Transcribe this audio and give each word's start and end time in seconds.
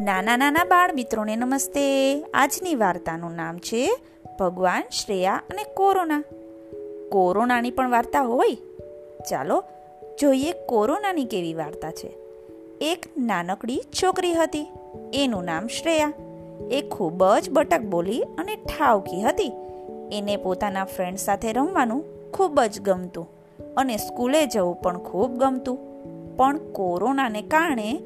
નાના 0.00 0.36
નાના 0.36 0.64
બાળ 0.64 0.92
મિત્રોને 0.92 1.36
નમસ્તે. 1.36 2.20
આજની 2.34 2.74
વાર્તાનું 2.74 3.34
નામ 3.34 3.58
છે 3.58 3.90
ભગવાન 4.40 4.82
શ્રેયા 4.90 5.42
અને 5.50 5.64
કોરોના. 5.64 6.22
કોરોનાની 7.08 7.70
પણ 7.70 7.90
વાર્તા 7.90 8.20
હોય? 8.20 8.56
ચાલો 9.30 9.64
જોઈએ 10.20 10.52
કોરોનાની 10.52 11.24
કેવી 11.24 11.54
વાર્તા 11.54 11.90
છે. 11.90 12.06
એક 12.80 13.06
નાનકડી 13.18 13.82
છોકરી 14.02 14.34
હતી. 14.34 14.72
એનું 15.14 15.44
નામ 15.44 15.66
શ્રેયા. 15.66 16.12
એ 16.70 16.80
ખૂબ 16.80 17.24
જ 17.38 17.50
બટક 17.50 17.80
બોલી 17.80 18.22
અને 18.22 18.56
ઠાવકી 18.56 19.22
હતી. 19.22 19.52
એને 20.12 20.36
પોતાના 20.36 20.84
ફ્રેન્ડ 20.84 21.18
સાથે 21.18 21.52
રમવાનું 21.52 22.30
ખૂબ 22.30 22.60
જ 22.60 22.80
ગમતું 22.80 23.28
અને 23.76 23.96
સ્કૂલે 23.96 24.46
જવું 24.46 24.74
પણ 24.74 24.98
ખૂબ 24.98 25.36
ગમતું. 25.36 25.78
પણ 26.36 26.58
કોરોનાને 26.58 27.42
કારણે 27.42 28.00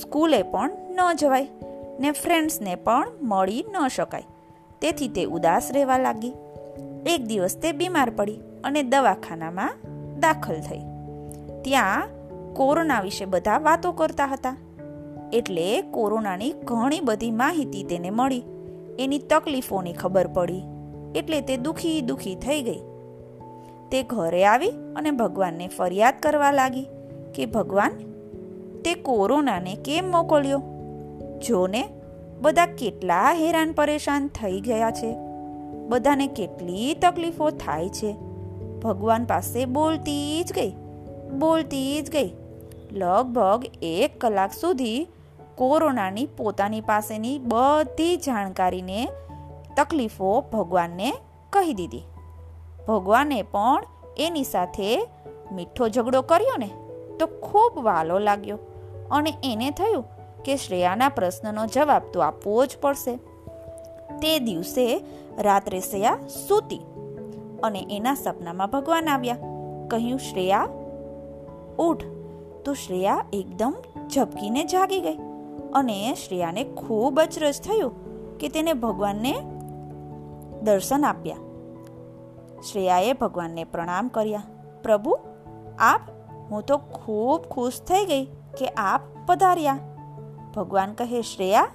સ્કૂલે 0.00 0.42
પણ 0.42 0.83
ન 0.94 1.00
જવાય 1.18 1.48
ને 2.00 2.10
ફ્રેન્ડ્સને 2.10 2.74
પણ 2.74 3.08
મળી 3.22 3.64
ન 3.72 3.88
શકાય. 3.88 4.24
તેથી 4.80 5.08
તે 5.08 5.24
ઉદાસ 5.24 5.70
રહેવા 5.72 5.98
લાગી. 5.98 6.32
એક 7.06 7.24
દિવસ 7.24 7.56
તે 7.56 7.72
બીમાર 7.72 8.10
પડી 8.10 8.40
અને 8.64 8.82
દવાખાનામાં 8.82 9.70
દાખલ 10.20 10.60
થઈ. 10.60 10.80
ત્યાં 11.64 12.08
કોરોના 12.54 13.00
વિશે 13.00 13.24
બધા 13.24 13.58
વાતો 13.58 13.92
કરતા 13.92 14.26
હતા. 14.26 14.56
એટલે 15.32 15.82
કોરોનાની 15.82 16.52
ઘણી 16.64 17.00
બધી 17.00 17.30
માહિતી 17.30 17.82
તેને 17.82 18.10
મળી. 18.10 18.42
એની 18.98 19.18
તકલીફોની 19.18 19.92
ખબર 19.92 20.26
પડી. 20.26 20.62
એટલે 21.14 21.40
તે 21.40 21.56
દુખી 21.56 22.00
દુખી 22.00 22.34
થઈ 22.34 22.62
ગઈ. 22.62 22.80
તે 23.90 24.02
ઘરે 24.02 24.46
આવી 24.46 24.70
અને 24.96 25.10
ભગવાનને 25.10 25.68
ફરિયાદ 25.68 26.14
કરવા 26.22 26.50
લાગી 26.50 26.86
કે 27.34 27.46
ભગવાન, 27.46 27.90
તે 28.82 28.94
કોરોનાને 28.94 29.74
કેમ 29.74 30.12
મોકલ્યો? 30.12 30.62
જોને 31.38 31.88
બધા 32.40 32.66
કેટલા 32.66 33.32
હેરાન 33.32 33.72
પરેશાન 33.72 34.28
થઈ 34.28 34.60
ગયા 34.60 34.90
છે. 34.90 35.16
બધાને 35.88 36.26
કેટલી 36.26 36.94
તકલીફો 36.94 37.50
થાય 37.50 37.88
છે. 37.88 38.12
ભગવાન 38.82 39.24
પાસે 39.24 39.64
બોલતી 39.64 40.44
જ 40.44 40.52
ગઈ, 40.52 40.72
બોલતી 41.38 42.00
જ 42.00 42.10
ગઈ. 42.10 42.30
લગભગ 42.92 43.64
એક 43.82 44.20
કલાક 44.20 44.52
સુધી 44.52 45.06
કોરોનાની 45.54 46.26
પોતાની 46.26 46.80
પાસેની 46.80 47.38
બધી 47.38 48.16
જાણકારીને 48.16 49.08
તકલીફો 49.76 50.44
ભગવાનને 50.52 51.12
કહી 51.50 51.74
દીધી. 51.74 52.02
ભગવાને 52.88 53.42
પણ 53.42 53.84
એની 54.18 54.44
સાથે 54.44 55.08
મીઠો 55.52 55.88
ઝઘડો 55.88 56.22
કર્યો 56.22 56.56
ને 56.58 56.70
તો 57.18 57.26
ખૂબ 57.26 57.78
વાલો 57.78 58.18
લાગ્યો 58.18 58.58
અને 59.10 59.32
એને 59.44 59.70
થયું 59.70 60.04
કે 60.44 60.56
શ્રેયાના 60.56 61.08
પ્રશ્નનો 61.08 61.66
જવાબ 61.66 62.02
તો 62.12 62.20
આપવો 62.20 62.66
જ 62.66 62.76
પડશે. 62.80 63.16
તે 64.14 64.38
દિવસે 64.38 65.04
રાત્રે 65.38 65.80
શ્રેયા 65.80 66.18
સૂતી 66.48 66.80
અને 67.62 67.86
એના 67.90 68.14
સપનામાં 68.14 68.70
ભગવાન 68.70 69.08
આવ્યા. 69.08 69.36
કહ્યું, 69.88 70.18
શ્રેયા, 70.18 70.68
ઉઠ. 71.78 72.04
તો 72.64 72.74
શ્રેયા 72.74 73.24
એકદમ 73.32 73.74
ઝબકીને 74.14 74.64
જાગી 74.64 75.00
ગઈ 75.00 75.16
અને 75.74 76.14
શ્રેયાને 76.14 76.64
ખૂબ 76.64 77.20
જ 77.20 77.38
રસ 77.38 77.60
થયું 77.60 77.92
કે 78.38 78.48
તેને 78.48 78.72
ભગવાનને 78.72 79.32
દર્શન 80.62 81.04
આપ્યા. 81.04 81.36
શ્રેયાએ 82.72 83.12
ભગવાનને 83.12 83.64
પ્રણામ 83.64 84.08
કર્યા, 84.08 84.42
પ્રભુ, 84.82 85.18
આપ, 85.78 86.00
હું 86.50 86.62
તો 86.62 86.78
ખૂબ 86.78 87.42
ખુશ 87.42 87.80
થઈ 87.80 88.04
ગઈ 88.04 88.24
કે 88.58 88.66
આપ 88.66 89.00
પધાર્યા. 89.26 89.78
ભગવાન 90.56 90.92
કહે, 90.92 91.22
શ્રેયા, 91.22 91.66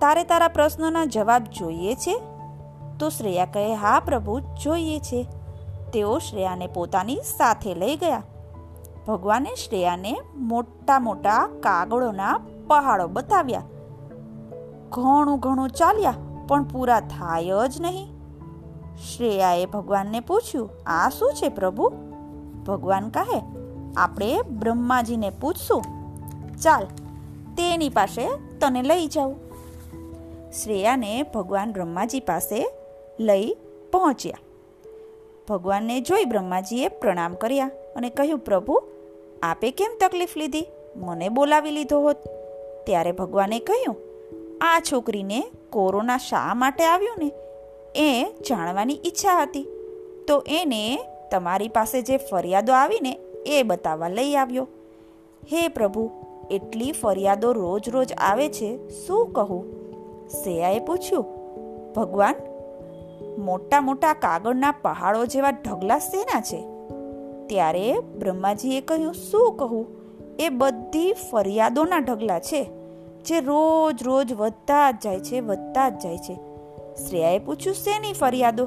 તારે 0.00 0.24
તારા 0.24 0.48
પ્રશ્નોના 0.48 1.04
જવાબ 1.04 1.44
જોઈએ 1.44 1.94
છે? 1.94 2.22
તો 2.98 3.08
શ્રેયા 3.08 3.44
કહે, 3.44 3.74
હા, 3.74 4.00
પ્રભુ, 4.00 4.40
જોઈએ 4.40 4.98
છે. 4.98 5.26
તેઓ 5.92 6.18
શ્રેયાને 6.18 6.66
પોતાની 6.66 7.16
સાથે 7.16 7.74
લઈ 7.74 7.96
ગયા. 7.96 8.22
ભગવાને 9.08 9.54
શ્રેયાને 9.54 10.20
મોટા 10.36 10.98
મોટા 10.98 11.48
કાગળોના 11.60 12.40
પહાડો 12.66 13.08
બતાવ્યા. 13.08 13.62
ઘણું 14.88 15.38
ઘણું 15.38 15.70
ચાલ્યા, 15.70 16.14
પણ 16.48 16.64
પૂરા 16.64 17.00
થાય 17.00 17.50
જ 17.68 17.80
નહીં. 17.80 18.06
શ્રેયાએ 18.96 19.66
ભગવાનને 19.66 20.20
પૂછ્યું, 20.20 20.70
આ 20.86 21.08
શું 21.08 21.32
છે 21.32 21.48
પ્રભુ? 21.48 21.92
ભગવાન 22.66 23.08
કહે, 23.08 23.42
આપણે 23.96 24.42
બ્રહ્માજીને 24.42 25.30
પૂછશું. 25.30 25.82
ચાલ 26.62 26.86
તેની 27.56 27.88
પાસે 27.88 28.28
તને 28.60 28.82
લઈ 28.82 29.06
જાઉં. 29.06 29.36
શ્રેયાને 30.50 31.22
ભગવાન 31.22 31.72
બ્રહ્માજી 31.72 32.20
પાસે 32.20 32.70
લઈ 33.20 33.56
પહોંચ્યા. 33.92 34.38
ભગવાનને 35.48 36.00
જોઈ 36.00 36.24
બ્રહ્માજીએ 36.24 36.88
પ્રણામ 36.88 37.34
કર્યા 37.34 37.70
અને 37.96 38.10
કહ્યું, 38.10 38.38
પ્રભુ, 38.38 38.82
આપે 39.42 39.70
કેમ 39.70 39.90
તકલીફ 40.00 40.36
લીધી? 40.36 40.66
મને 40.96 41.28
બોલાવી 41.28 41.70
લીધો 41.70 42.00
હોત. 42.00 42.16
ત્યારે 42.86 43.12
ભગવાને 43.12 43.58
કહ્યું, 43.58 43.96
આ 44.60 44.80
છોકરીને 44.80 45.44
કોરોના 45.70 46.18
શા 46.18 46.54
માટે 46.54 46.84
આવ્યું 46.84 47.16
ને? 47.18 47.32
એ 47.94 48.26
જાણવાની 48.48 49.00
ઈચ્છા 49.04 49.42
હતી. 49.42 49.66
તો 50.28 50.44
એને 50.46 50.98
તમારી 51.30 51.68
પાસે 51.68 52.02
જે 52.02 52.16
ફરિયાદો 52.16 52.72
આવીને 52.72 53.12
એ 53.46 53.62
બતાવવા 53.62 54.08
લઈ 54.08 54.34
આવ્યો. 54.34 54.68
હે 55.52 55.68
પ્રભુ 55.68 56.10
એટલી 56.52 56.92
ફરિયાદો 56.92 57.52
રોજ 57.52 57.88
રોજ 57.88 58.12
આવે 58.18 58.48
છે, 58.48 58.88
શું 58.88 59.32
કહું? 59.32 59.64
સેયાએ 60.28 60.78
પૂછ્યું, 60.78 61.24
ભગવાન, 61.92 62.34
મોટા 63.38 63.80
મોટા 63.80 64.14
કાગળના 64.14 64.74
પહાડો 64.82 65.26
જેવા 65.26 65.50
ઢગલા 65.50 65.98
શેના 65.98 66.40
છે? 66.40 66.60
ત્યારે 67.46 67.98
બ્રહ્માજીએ 68.00 68.80
કહ્યું, 68.80 69.14
શું 69.14 69.56
કહું? 69.56 69.86
એ 70.38 70.48
બધી 70.48 71.12
ફરિયાદોના 71.12 71.98
ઢગલા 71.98 72.38
છે, 72.38 72.70
જે 73.24 73.40
રોજ 73.40 74.02
રોજ 74.02 74.32
વધતા 74.32 74.90
જ 74.90 74.94
જાય 75.04 75.20
છે, 75.20 75.40
વધતા 75.40 75.88
જ 75.88 75.98
જાય 75.98 76.18
છે. 76.18 76.34
શ્રેયાએ 77.08 77.38
પૂછ્યું, 77.38 77.74
શેની 77.74 78.12
ફરિયાદો? 78.12 78.66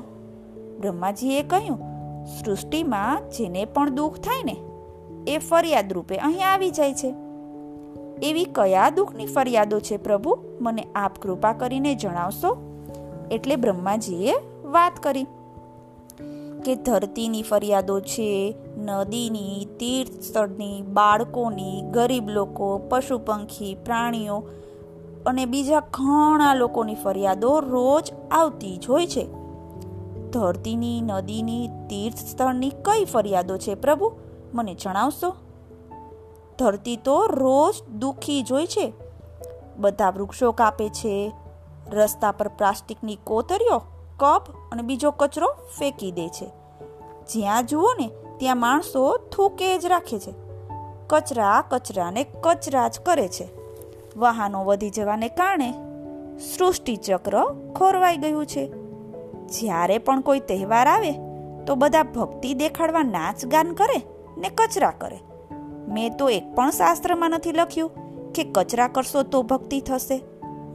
બ્રહ્માજીએ 0.80 1.42
કહ્યું, 1.44 1.80
સૃષ્ટિમાં 2.26 3.30
જેને 3.30 3.66
પણ 3.66 3.90
દુઃખ 3.90 4.18
થાય 4.18 4.44
ને, 4.44 4.58
એ 5.28 5.38
ફરિયાદ 5.38 5.94
રૂપે 5.94 6.16
અહીં 6.16 6.54
આવી 6.54 6.70
જાય 6.70 6.94
છે. 6.94 7.25
એવી 8.24 8.46
કયા 8.46 8.90
દુઃખની 8.90 9.26
ફરિયાદો 9.26 9.80
છે 9.80 9.98
પ્રભુ? 9.98 10.38
મને 10.62 10.88
આપ 10.96 11.20
કૃપા 11.20 11.54
કરીને 11.54 11.96
જણાવશો? 11.96 12.58
એટલે 13.32 13.56
બ્રહ્માજીએ 13.56 14.34
વાત 14.64 15.04
કરી 15.04 15.24
કે 16.66 16.76
ધરતીની 16.76 17.42
ફરિયાદો 17.42 18.00
છે, 18.00 18.56
નદીની 18.78 19.68
તીર્થ 19.80 20.22
સ્થળની 20.22 20.82
બાળકોની, 20.82 21.82
ગરીબ 21.82 22.30
લોકો, 22.30 22.78
પશુ 22.78 23.18
પંખી, 23.18 23.78
પ્રાણીઓ 23.86 24.44
અને 25.26 25.46
બીજા 25.46 25.80
ઘણા 25.80 26.54
લોકોની 26.54 26.96
ફરિયાદો 26.96 27.60
રોજ 27.60 28.14
આવતી 28.32 28.78
જ 28.78 28.90
હોય 28.90 29.08
છે. 29.08 29.28
ધરતીની, 30.32 31.02
નદીની 31.02 31.68
તીર્થ 31.68 32.18
સ્થળની 32.18 32.70
કઈ 32.70 33.06
ફરિયાદો 33.06 33.58
છે 33.58 33.76
પ્રભુ? 33.76 34.12
મને 34.54 34.76
જણાવશો? 34.76 35.36
ધરતી 36.60 36.96
તો 36.98 37.28
રોજ 37.28 37.84
દુઃખી 37.84 38.42
જોઈ 38.42 38.66
છે. 38.66 38.94
બધા 39.78 40.10
વૃક્ષો 40.10 40.52
કાપે 40.52 40.90
છે. 40.90 41.32
રસ્તા 41.88 42.32
પર 42.32 42.48
પ્લાસ્ટિકની 42.48 43.18
કોતરીઓ, 43.24 43.78
કપ 44.18 44.44
અને 44.72 44.82
બીજો 44.82 45.12
કચરો 45.12 45.48
ફેંકી 45.80 46.12
દે 46.12 46.28
છે. 46.28 46.46
જ્યાં 47.34 47.66
જુઓ 47.66 47.94
ને, 48.00 48.12
ત્યાં 48.38 48.60
માણસો 48.60 49.18
થૂકે 49.18 49.78
જ 49.78 49.86
રાખે 49.86 50.20
છે. 50.20 50.34
કચરા 51.08 51.64
કચરાને 51.70 52.26
કચરા 52.42 52.88
જ 52.88 53.00
કરે 53.00 53.28
છે. 53.28 53.48
વાહનો 54.18 54.66
વધી 54.66 54.90
જવાને 54.90 55.30
કારણે 55.30 55.74
સૃષ્ટિચક્ર 56.38 57.46
ખોરવાઈ 57.76 58.18
ગયું 58.18 58.46
છે. 58.46 58.68
જ્યારે 59.48 59.98
પણ 59.98 60.22
કોઈ 60.22 60.40
તહેવાર 60.40 60.88
આવે, 60.88 61.12
તો 61.66 61.76
બધા 61.76 62.04
ભક્તિ 62.04 62.54
દેખાડવા 62.54 63.04
નાચ 63.04 63.46
ગાન 63.46 63.74
કરે 63.74 64.02
ને 64.38 64.50
કચરા 64.50 64.92
કરે. 64.92 65.20
મેં 65.88 66.18
તો 66.18 66.30
એક 66.30 66.56
પણ 66.56 66.72
શાસ્ત્રમાં 66.72 67.30
નથી 67.30 67.52
લખ્યું 67.52 67.92
કે 68.34 68.44
કચરા 68.44 68.88
કરશો 68.88 69.24
તો 69.24 69.42
ભક્તિ 69.44 69.80
થશે. 69.82 70.18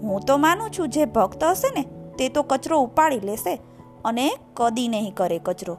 હું 0.03 0.21
તો 0.21 0.37
માનું 0.37 0.71
છું 0.71 0.89
જે 0.89 1.05
ભક્ત 1.05 1.45
હશે 1.45 1.71
ને, 1.77 1.83
તે 2.19 2.29
તો 2.29 2.43
કચરો 2.43 2.79
ઉપાડી 2.79 3.21
લેશે 3.21 3.61
અને 4.05 4.31
કદી 4.55 4.89
નહીં 4.89 5.15
કરે 5.15 5.39
કચરો. 5.39 5.77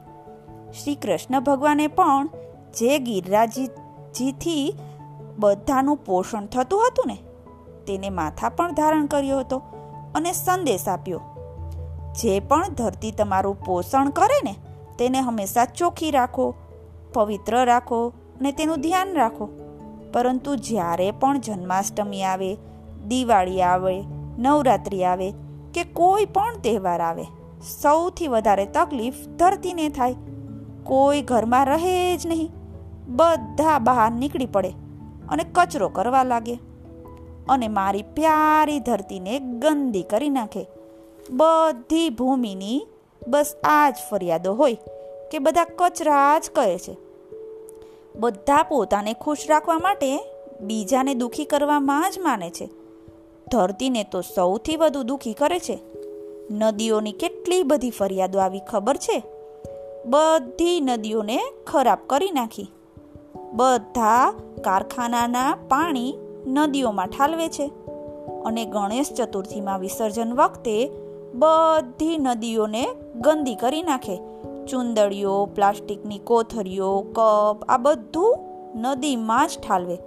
શ્રી 0.72 0.94
કૃષ્ણ 0.94 1.40
ભગવાને 1.40 1.86
પણ 1.86 2.28
જે 2.74 2.98
ગિરિરાજીથી 2.98 4.74
બધાનું 5.38 5.96
પોષણ 5.96 6.46
થતું 6.46 6.86
હતું 6.86 7.04
ને, 7.06 7.18
તેને 7.86 8.10
માથા 8.10 8.48
પણ 8.48 8.72
ધારણ 8.72 9.06
કર્યો 9.06 9.38
હતો 9.38 9.62
અને 10.14 10.32
સંદેશ 10.32 10.88
આપ્યો. 10.88 11.20
જે 12.22 12.40
પણ 12.40 12.68
ધરતી 12.68 13.10
તમારું 13.10 13.60
પોષણ 13.60 14.10
કરે 14.10 14.40
ને, 14.44 14.54
તેને 14.98 15.20
હંમેશા 15.20 15.64
ચોખ્ખી 15.64 16.10
રાખો, 16.10 16.54
પવિત્ર 17.14 17.64
રાખો 17.64 18.12
અને 18.42 18.52
તેનું 18.52 18.80
ધ્યાન 18.80 19.14
રાખો. 19.14 19.48
પરંતુ 20.12 20.56
જ્યારે 20.56 21.10
પણ 21.10 21.40
જન્માષ્ટમી 21.40 22.22
આવે, 22.22 22.56
દિવાળી 23.08 23.62
આવે, 23.62 24.02
નવરાત્રિ 24.38 25.04
આવે 25.04 25.30
કે 25.74 25.84
કોઈ 25.84 26.24
પણ 26.24 26.54
તહેવાર 26.64 27.00
આવે, 27.00 27.22
સૌથી 27.82 28.28
વધારે 28.28 28.66
તકલીફ 28.66 29.14
ધરતીને 29.38 29.88
થાય. 29.88 30.14
કોઈ 30.84 31.22
ઘરમાં 31.22 31.66
રહે 31.66 32.16
જ 32.16 32.26
નહીં. 32.26 32.50
બધા 33.08 33.78
બહાર 33.78 34.10
નીકળી 34.10 34.46
પડે 34.46 34.68
અને 35.28 35.44
કચરો 35.52 35.88
કરવા 35.88 36.22
લાગે. 36.22 36.58
અને 37.48 37.68
મારી 37.68 38.02
પ્યારી 38.02 38.80
ધરતીને 38.80 39.38
ગંદી 39.38 40.02
કરી 40.02 40.28
નાખે. 40.28 40.66
બધી 41.30 42.10
ભૂમિની 42.10 42.86
બસ 43.28 43.54
આ 43.64 43.90
જ 43.90 43.94
ફરિયાદો 44.10 44.54
હોય 44.54 44.76
કે 45.30 45.38
બધા 45.38 45.66
કચરા 45.76 46.38
જ 46.38 46.50
કહે 46.54 46.78
છે. 46.78 47.01
બધા 48.16 48.62
પોતાને 48.62 49.14
ખુશ 49.14 49.38
રાખવા 49.48 49.78
માટે 49.78 50.24
બીજાને 50.60 51.14
દુખી 51.14 51.44
કરવામાં 51.44 52.10
જ 52.10 52.18
માને 52.18 52.50
છે. 52.50 52.68
ધરતીને 53.50 54.04
તો 54.04 54.20
સૌથી 54.20 54.76
વધુ 54.76 55.02
દુખી 55.02 55.32
કરે 55.32 55.58
છે. 55.58 55.78
નદીઓની 56.50 57.12
કેટલી 57.12 57.62
બધી 57.62 57.90
ફરિયાદો 57.90 58.38
આવી 58.38 58.60
ખબર 58.60 58.96
છે? 58.96 59.22
બધી 60.06 60.80
નદીઓને 60.80 61.40
ખરાબ 61.66 61.98
કરી 62.06 62.30
નાખી. 62.30 62.66
બધા 63.52 64.34
કારખાનાના 64.64 65.58
પાણી 65.68 66.14
નદીઓમાં 66.46 67.06
ઠાલવે 67.06 67.48
છે. 67.48 67.70
અને 68.44 68.64
ગણેશ 68.64 69.12
ચતુર્થીમાં 69.12 69.78
વિસર્જન 69.78 70.32
વખતે 70.32 70.90
બધી 71.34 72.18
નદીઓને 72.18 72.88
ગંદી 73.16 73.54
કરી 73.54 73.82
નાખે. 73.82 74.20
ચુંદડીઓ, 74.70 75.46
પ્લાસ્ટિકની 75.46 76.18
કોથરીઓ 76.18 77.00
કપ, 77.00 77.64
આ 77.68 77.76
બધું 77.76 78.38
નદીમાં 78.74 79.48
જ 79.48 79.50
ઠાલવે. 79.68 79.98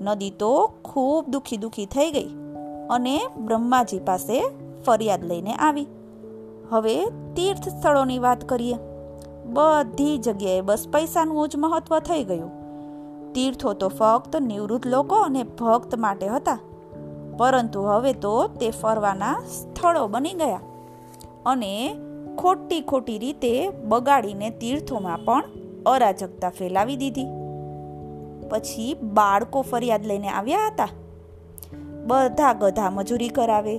નદી 0.00 0.30
તો 0.30 0.72
ખૂબ 0.84 1.28
દુખી 1.28 1.56
દુખી 1.56 1.86
થઈ 1.86 2.10
ગઈ 2.10 2.28
અને 2.90 3.20
બ્રહ્માજી 3.38 3.98
પાસે 3.98 4.44
ફરિયાદ 4.86 5.24
લઈને 5.24 5.54
આવી. 5.54 5.86
હવે 6.70 7.04
તીર્થ 7.36 7.68
સ્થળોની 7.68 8.18
વાત 8.18 8.48
કરીએ. 8.48 8.76
બધી 9.46 10.18
જગ્યાએ 10.18 10.60
બસ 10.60 10.88
પૈસાનું 10.92 11.48
જ 11.48 11.56
મહત્વ 11.56 11.98
થઈ 11.98 12.24
ગયું. 12.24 12.50
તીર્થો 13.32 13.72
તો 13.72 13.88
ફક્ત 13.88 14.36
નિવૃત્ત 14.36 14.86
લોકો 14.86 15.16
અને 15.16 15.42
ભક્ત 15.42 15.94
માટે 15.94 16.28
હતા. 16.28 16.58
પરંતુ 17.36 17.82
હવે 17.82 18.12
તો 18.12 18.48
તે 18.48 18.70
ફરવાના 18.70 19.40
સ્થળો 19.40 20.08
બની 20.08 20.32
ગયા. 20.32 20.60
અને 21.46 21.94
ખોટી 22.38 22.80
ખોટી 22.80 23.18
રીતે 23.18 23.68
બગાડીને 23.68 24.50
તીર્થોમાં 24.50 25.18
પણ 25.24 25.44
અરાજકતા 25.86 26.48
ફેલાવી 26.48 26.96
દીધી. 26.96 27.26
પછી 28.50 28.94
બાળકો 28.94 29.62
ફરિયાદ 29.62 30.06
લઈને 30.06 30.28
આવ્યા 30.28 30.58
હતા. 30.66 30.88
બધા 32.06 32.52
ગધા 32.52 32.90
મજૂરી 32.90 33.28
કરાવે, 33.28 33.78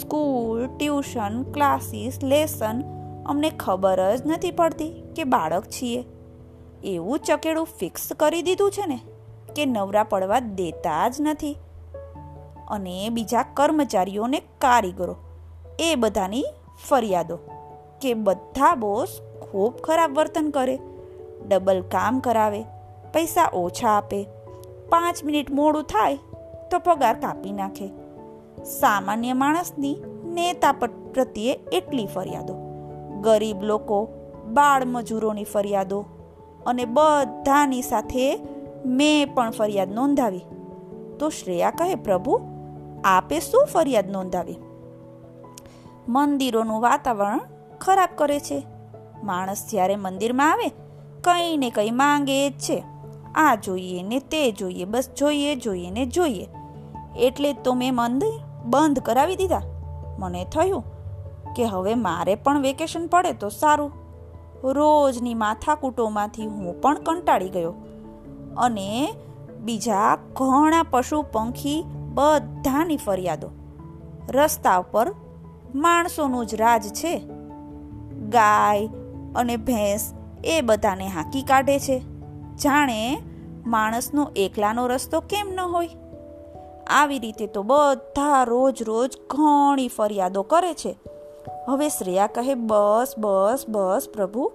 સ્કૂલ, 0.00 0.66
ટ્યુશન, 0.66 1.42
ક્લાસીસ, 1.42 2.24
લેસન, 2.24 2.82
અમને 3.26 3.50
ખબર 3.50 4.16
જ 4.16 4.22
નથી 4.26 4.50
પડતી 4.50 5.02
કે 5.16 5.24
બાળક 5.24 5.64
છીએ. 5.64 6.04
એવું 6.84 7.18
ચકેડું 7.18 7.66
ફિક્સ 7.66 8.12
કરી 8.12 8.42
દીધું 8.42 8.70
છે 8.70 8.86
ને, 8.86 9.00
કે 9.56 9.66
નવરા 9.66 10.04
પડવા 10.04 10.40
દેતા 10.40 11.08
જ 11.08 11.16
નથી. 11.20 11.56
અને 12.68 13.08
બીજા 13.08 13.42
કર્મચારીઓને 13.42 14.42
કારીગરો, 14.58 15.16
એ 15.78 15.94
બધાની 15.94 16.44
ફરિયાદો. 16.88 17.38
કે 18.02 18.14
બધા 18.14 18.74
બોસ 18.74 19.20
ખૂબ 19.42 19.74
ખરાબ 19.76 20.14
વર્તન 20.14 20.50
કરે. 20.50 20.78
ડબલ 21.48 21.80
કામ 21.80 22.20
કરાવે, 22.20 22.62
પૈસા 23.14 23.50
ઓછા 23.54 23.88
આપે, 23.88 24.26
પાંચ 24.88 25.24
મિનિટ 25.24 25.50
મોડું 25.50 25.82
થાય 25.82 26.18
તો 26.70 26.78
પગાર 26.78 27.20
કાપી 27.20 27.52
નાખે. 27.52 27.86
સામાન્ય 28.64 29.32
માણસની 29.32 29.96
નેતા 30.24 30.72
પ્રત્યે 30.72 31.60
એટલી 31.72 32.06
ફરિયાદો. 32.06 32.54
ગરીબ 33.20 33.62
લોકો, 33.62 34.08
બાળ 34.52 34.84
મજૂરોની 34.84 35.44
ફરિયાદો 35.44 36.04
અને 36.66 36.84
બધાની 36.84 37.82
સાથે 37.82 38.40
મેં 38.86 39.34
પણ 39.34 39.50
ફરિયાદ 39.50 39.92
નોંધાવી. 39.92 40.44
તો 41.18 41.28
શ્રેયા 41.28 41.70
કહે, 41.70 41.94
પ્રભુ, 41.94 42.40
આપે 43.04 43.40
શું 43.40 43.66
ફરિયાદ 43.66 44.10
નોંધાવી? 44.10 44.56
મંદિરોનું 46.08 46.80
વાતાવરણ 46.80 47.40
ખરાબ 47.82 48.08
કરે 48.14 48.40
છે. 48.40 48.66
માણસ 49.24 49.66
જ્યારે 49.70 49.96
મંદિરમાં 49.96 50.52
આવે, 50.52 50.68
કંઈ 51.20 51.56
ને 51.56 51.70
કંઈ 51.70 51.90
માંગે 51.90 52.50
જ 52.50 52.52
છે. 52.52 52.84
આ 53.34 53.54
જોઈએ 53.54 54.02
ને 54.02 54.18
તે 54.18 54.52
જોઈએ, 54.52 54.84
બસ 54.84 55.08
જોઈએ 55.18 55.56
જોઈએ 55.56 55.90
ને 55.90 56.06
જોઈએ. 56.06 56.48
એટલે 57.16 57.52
તો 57.52 57.74
મેં 57.74 57.94
મંદિર 57.94 58.64
બંધ 58.64 58.98
કરાવી 58.98 59.36
દીધા. 59.36 59.60
મને 60.18 60.44
થયું 60.44 60.84
કે 61.54 61.64
હવે 61.64 61.94
મારે 61.94 62.34
પણ 62.34 62.60
વેકેશન 62.60 63.06
પડે 63.06 63.32
તો 63.32 63.48
સારું. 63.48 63.92
રોજની 64.64 65.34
માથાકૂટોમાંથી 65.34 66.46
હું 66.46 66.80
પણ 66.80 66.94
કંટાળી 66.94 67.48
ગયો. 67.48 67.74
અને 68.58 69.14
બીજા 69.60 70.16
ઘણા 70.16 70.82
પશુ 70.82 71.22
પંખી 71.22 71.84
બધાની 72.14 72.96
ફરિયાદો. 72.96 73.50
રસ્તા 74.28 74.80
પર 74.80 75.14
માણસોનું 75.74 76.46
જ 76.46 76.54
રાજ 76.54 76.88
છે. 76.88 77.41
ગાય 78.32 78.88
અને 79.36 79.56
ભેંસ 79.56 80.12
એ 80.44 80.60
બધાને 80.60 81.06
હાંકી 81.06 81.42
કાઢે 81.42 81.78
છે. 81.78 81.98
જાણે 82.56 83.22
માણસનો 83.66 84.30
એકલાનો 84.36 84.86
રસ્તો 84.86 85.20
કેમ 85.20 85.52
ન 85.54 85.60
હોય? 85.60 85.88
આવી 86.86 87.18
રીતે 87.18 87.46
તો 87.46 87.62
બધા 87.62 88.44
રોજ 88.44 88.82
રોજ 88.82 89.16
ઘણી 89.30 89.88
ફરિયાદો 89.88 90.42
કરે 90.42 90.74
છે. 90.74 90.98
હવે 91.68 91.88
શ્રેયા 91.88 92.26
કહે, 92.26 92.54
બસ 92.54 93.14
બસ 93.18 93.64
બસ 93.68 94.08
પ્રભુ, 94.14 94.52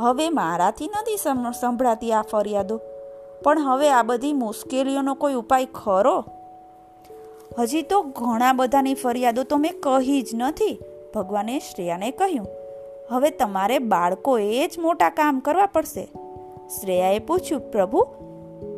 હવે 0.00 0.28
મારાથી 0.28 0.86
નથી 0.86 1.16
સંભળાતી 1.60 2.12
આ 2.12 2.22
ફરિયાદો. 2.22 2.80
પણ 3.44 3.58
હવે 3.58 3.90
આ 3.90 4.02
બધી 4.02 4.32
મુશ્કેલીઓનો 4.32 5.14
કોઈ 5.14 5.34
ઉપાય 5.34 5.66
ખરો? 5.66 6.24
હજી 7.58 7.82
તો 7.82 8.02
ઘણા 8.02 8.52
બધાની 8.52 8.94
ફરિયાદો 8.94 9.42
તો 9.42 9.56
મેં 9.56 9.80
કહી 9.80 10.22
જ 10.22 10.30
નથી. 10.34 10.80
ભગવાને 11.14 11.58
શ્રેયાને 11.58 12.10
કહ્યું 12.10 12.46
હવે 13.10 13.30
તમારે 13.30 13.78
બાળકોએ 13.78 14.66
જ 14.66 14.78
મોટા 14.78 15.10
કામ 15.10 15.40
કરવા 15.40 15.66
પડશે. 15.66 16.04
શ્રેયાએ 16.80 17.18
પૂછ્યું, 17.18 17.60
પ્રભુ, 17.60 18.06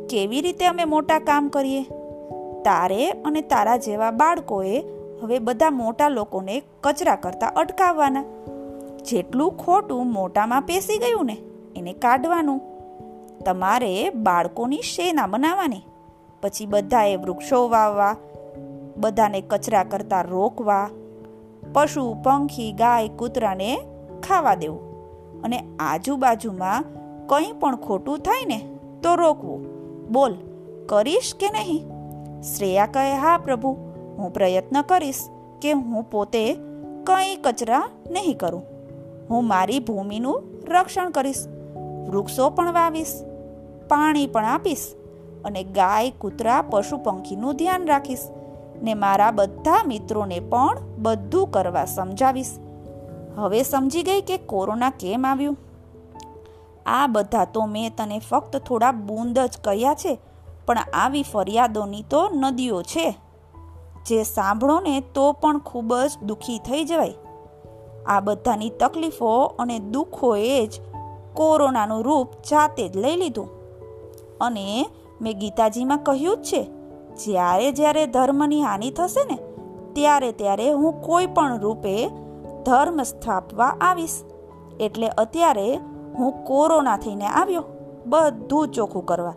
કેવી 0.09 0.41
રીતે 0.41 0.67
અમે 0.67 0.85
મોટા 0.85 1.19
કામ 1.19 1.47
કરીએ? 1.47 1.83
તારે 2.63 3.09
અને 3.09 3.41
તારા 3.41 3.77
જેવા 3.77 4.11
બાળકોએ 4.11 4.83
હવે 5.21 5.39
બધા 5.39 5.69
મોટા 5.69 6.09
લોકોને 6.09 6.61
કચરા 6.83 7.15
કરતા 7.15 7.47
અટકાવવાના. 7.47 8.23
જેટલું 9.05 9.57
ખોટું 9.57 10.13
મોટામાં 10.13 10.61
પેસી 10.61 10.97
ગયું 10.97 11.25
ને, 11.25 11.37
એને 11.75 11.93
કાઢવાનું. 11.93 12.61
તમારે 13.45 14.09
બાળકોની 14.09 14.81
શેના 14.81 15.27
બનાવવાની? 15.27 15.81
પછી 16.41 16.65
બધાએ 16.65 17.15
વૃક્ષો 17.15 17.69
વાવવા, 17.69 18.15
બધાને 18.97 19.41
કચરા 19.41 19.83
કરતા 19.83 20.21
રોકવા. 20.21 20.89
પશુ, 21.73 22.15
પંખી, 22.23 22.71
ગાય, 22.71 23.07
કૂતરાને 23.07 23.77
ખાવા 24.23 24.55
દેવું. 24.55 24.91
અને 25.41 25.63
આજુબાજુમાં 25.79 26.83
કંઈ 27.27 27.51
પણ 27.51 27.75
ખોટું 27.75 28.17
થાય 28.17 28.45
ને, 28.45 28.57
તો 29.03 29.15
રોકવું. 29.15 29.65
બોલ, 30.11 30.35
કરીશ 30.85 31.35
કે 31.39 31.49
નહીં? 31.49 31.83
શ્રેયા 32.41 32.85
કહે, 32.85 33.17
હા, 33.17 33.37
પ્રભુ, 33.37 33.69
હું 34.17 34.33
પ્રયત્ન 34.33 34.81
કરીશ 34.81 35.29
કે 35.61 35.71
હું 35.71 36.03
પોતે 36.03 36.53
કંઈ 37.03 37.35
કચરા 37.35 37.89
નહીં 38.11 38.37
કરું. 38.37 38.63
હું 39.29 39.47
મારી 39.47 39.79
ભૂમિનું 39.79 40.43
રક્ષણ 40.67 41.09
કરીશ, 41.09 41.47
વૃક્ષો 42.09 42.49
પણ 42.49 42.73
વાવીશ, 42.73 43.21
પાણી 43.87 44.27
પણ 44.27 44.45
આપીશ 44.45 44.95
અને 45.45 45.63
ગાય, 45.63 46.11
કૂતરા, 46.11 46.61
પશુ, 46.61 46.97
પંખીનું 46.97 47.55
ધ્યાન 47.55 47.87
રાખીશ 47.87 48.19
ને 48.83 48.93
મારા 48.93 49.31
બધા 49.31 49.83
મિત્રોને 49.87 50.39
પણ 50.39 50.77
બધું 50.97 51.47
કરવા 51.51 51.85
સમજાવીશ. 51.85 52.57
હવે 53.35 53.63
સમજી 53.63 54.03
ગઈ 54.03 54.21
કે 54.21 54.37
કોરોના 54.37 54.89
કેમ 54.89 55.25
આવ્યું? 55.25 55.57
આ 56.85 57.07
બધા 57.07 57.45
તો 57.45 57.65
મેં 57.65 57.95
તને 57.95 58.19
ફક્ત 58.19 58.57
થોડા 58.57 58.91
બૂંદ 58.91 59.39
જ 59.39 59.57
કહ્યા 59.63 59.93
છે, 59.93 60.19
પણ 60.65 60.77
આવી 60.93 61.23
ફરિયાદોની 61.23 62.03
તો 62.09 62.29
નદીઓ 62.33 62.81
છે. 62.81 63.17
જે 64.05 64.23
સાંભળો 64.23 64.79
ને 64.79 64.99
તો 64.99 65.31
પણ 65.31 65.59
ખૂબ 65.59 65.95
જ 65.95 66.17
દુઃખી 66.23 66.59
થઈ 66.59 66.83
જવાય. 66.83 67.13
આ 68.05 68.19
બધાની 68.19 68.69
તકલીફો 68.69 69.55
અને 69.59 69.79
દુઃખોએ 69.79 70.67
જ 70.67 70.81
કોરોનાનું 71.33 72.03
રૂપ 72.03 72.27
જાતે 72.31 72.87
જ 72.87 72.97
લઈ 72.97 73.15
લીધું. 73.15 73.49
અને 74.41 74.89
મેં 75.21 75.39
ગીતાજીમાં 75.39 75.97
કહ્યું 75.97 76.37
જ 76.37 76.43
છે, 76.43 76.63
જ્યારે 77.25 77.71
જ્યારે 77.71 78.05
ધર્મની 78.05 78.61
હાનિ 78.61 78.91
થશે 78.91 79.23
ને, 79.23 79.37
ત્યારે 79.93 80.31
ત્યારે 80.31 80.71
હું 80.71 81.01
કોઈ 81.01 81.25
પણ 81.25 81.59
રૂપે 81.59 82.09
ધર્મ 82.65 83.03
સ્થાપવા 83.03 83.75
આવીશ. 83.81 84.21
એટલે 84.79 85.07
અત્યારે 85.07 85.75
હું 86.17 86.43
કોરોના 86.43 86.97
થઈને 86.97 87.27
આવ્યો, 87.27 87.63
બધું 88.05 88.67
ચોખ્ખું 88.67 89.05
કરવા. 89.05 89.33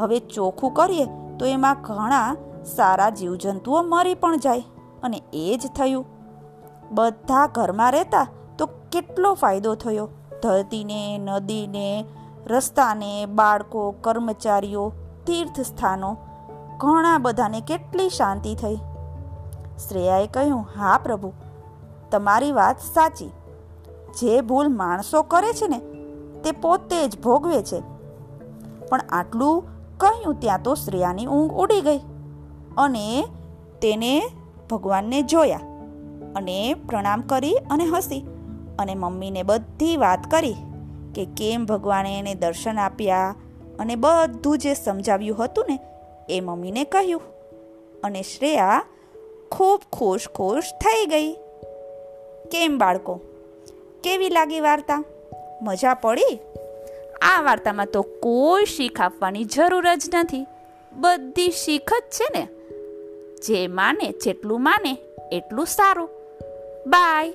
હવે 0.00 0.18
ચોખ્ખું 0.18 0.74
કરીએ 0.74 1.06
તો 1.38 1.46
એમાં 1.46 1.82
ઘણા 1.82 2.36
સારા 2.64 3.10
જીવજંતુઓ 3.10 3.82
મરી 3.82 4.14
પણ 4.14 4.38
જાય 4.38 4.62
અને 5.02 5.22
એ 5.32 5.58
જ 5.62 5.66
થયું. 5.66 6.06
બધા 6.90 7.46
ઘરમાં 7.46 7.92
રહેતા 7.92 8.26
તો 8.58 8.66
કેટલો 8.66 9.34
ફાયદો 9.34 9.74
થયો? 9.74 10.08
ધરતીને, 10.42 11.18
નદીને, 11.18 12.04
રસ્તાને, 12.46 13.26
બાળકો, 13.26 13.90
કર્મચારીઓ 13.90 14.92
તીર્થ 15.26 15.60
સ્થાનો 15.60 16.16
ઘણા 16.78 17.18
બધાને 17.18 17.60
કેટલી 17.60 18.08
શાંતિ 18.08 18.54
થઈ. 18.54 18.76
શ્રેયાએ 19.88 20.26
કહ્યું, 20.26 20.66
હા 20.76 20.98
પ્રભુ 21.02 21.32
તમારી 22.10 22.52
વાત 22.52 22.78
સાચી. 22.78 23.26
જે 24.18 24.40
ભૂલ 24.40 24.68
માણસો 24.68 25.22
કરે 25.22 25.52
છે 25.52 25.68
ને, 25.68 25.78
તે 26.42 26.52
પોતે 26.52 27.08
જ 27.08 27.20
ભોગવે 27.20 27.62
છે. 27.62 27.80
પણ 28.88 29.00
આટલું 29.08 29.64
કહ્યું 29.98 30.40
ત્યાં 30.40 30.62
તો 30.62 30.74
શ્રેયાની 30.74 31.26
ઊંઘ 31.26 31.52
ઉડી 31.52 31.80
ગઈ 31.80 31.98
અને 32.78 33.24
તેને 33.82 34.22
ભગવાનને 34.70 35.22
જોયા 35.22 35.60
અને 36.36 36.74
પ્રણામ 36.74 37.20
કરી 37.20 37.54
અને 37.70 37.84
હસી 37.84 38.20
અને 38.78 38.94
મમ્મીને 38.94 39.42
બધી 39.42 39.96
વાત 39.96 40.30
કરી 40.30 40.54
કે 41.14 41.24
કેમ 41.24 41.66
ભગવાને 41.66 42.18
એને 42.18 42.34
દર્શન 42.34 42.78
આપ્યા 42.78 43.34
અને 43.78 43.96
બધું 43.96 44.58
જે 44.58 44.74
સમજાવ્યું 44.74 45.44
હતું 45.44 45.64
ને, 45.68 45.78
એ 46.28 46.40
મમ્મીને 46.40 46.84
કહ્યું. 46.84 47.22
અને 48.04 48.22
શ્રેયા 48.22 48.82
ખૂબ 49.50 49.80
ખુશ 49.92 50.28
ખુશ 50.28 50.62
થઈ 50.62 51.06
ગઈ. 51.06 51.36
કેમ 52.50 52.78
બાળકો? 52.78 53.20
કેવી 54.04 54.28
લાગી 54.28 54.60
વાર્તા? 54.60 55.04
મજા 55.62 55.94
પડી? 55.94 56.38
આ 57.22 57.42
વાર્તામાં 57.42 57.86
તો 57.86 58.02
કોઈ 58.02 58.64
શીખ 58.64 59.00
આપવાની 59.00 59.44
જરૂર 59.44 59.94
જ 59.94 60.10
નથી. 60.14 60.46
બધી 60.92 61.50
શીખ 61.50 61.92
જ 61.92 62.02
છે 62.10 62.38
ને? 62.38 62.48
જે 63.46 63.66
માને, 63.66 64.12
જેટલું 64.12 64.62
માને, 64.62 64.98
એટલું 65.32 65.66
સારું. 65.66 66.08
બાય. 66.86 67.32